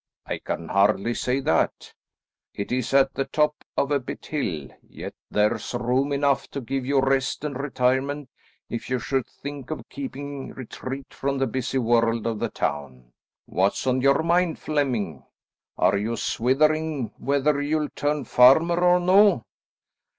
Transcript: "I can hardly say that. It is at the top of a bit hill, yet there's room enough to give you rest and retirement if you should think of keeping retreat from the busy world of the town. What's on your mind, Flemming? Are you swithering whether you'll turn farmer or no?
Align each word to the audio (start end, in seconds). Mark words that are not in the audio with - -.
"I 0.25 0.39
can 0.39 0.69
hardly 0.69 1.13
say 1.13 1.41
that. 1.41 1.93
It 2.55 2.71
is 2.71 2.91
at 2.91 3.13
the 3.13 3.25
top 3.25 3.63
of 3.77 3.91
a 3.91 3.99
bit 3.99 4.25
hill, 4.25 4.69
yet 4.81 5.13
there's 5.29 5.75
room 5.75 6.11
enough 6.11 6.47
to 6.47 6.59
give 6.61 6.87
you 6.87 7.01
rest 7.01 7.43
and 7.43 7.55
retirement 7.55 8.27
if 8.67 8.89
you 8.89 8.97
should 8.97 9.27
think 9.27 9.69
of 9.69 9.87
keeping 9.89 10.53
retreat 10.53 11.13
from 11.13 11.37
the 11.37 11.45
busy 11.45 11.77
world 11.77 12.25
of 12.25 12.39
the 12.39 12.49
town. 12.49 13.13
What's 13.45 13.85
on 13.85 14.01
your 14.01 14.23
mind, 14.23 14.57
Flemming? 14.57 15.21
Are 15.77 15.99
you 15.99 16.15
swithering 16.15 17.11
whether 17.19 17.61
you'll 17.61 17.89
turn 17.89 18.23
farmer 18.25 18.79
or 18.79 18.99
no? 18.99 19.43